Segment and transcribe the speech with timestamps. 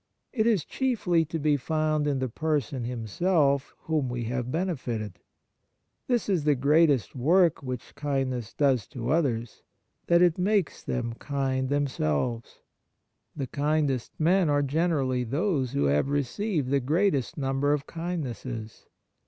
[0.33, 5.19] It is chiefly to be found in the person himself whom we have benefited.
[6.07, 9.61] This is the greatest work which kindness does to others—
[10.07, 12.61] that it makes them kind themselves.
[13.35, 18.87] The kindest men are generally those who have received the greatest number of kindnesses.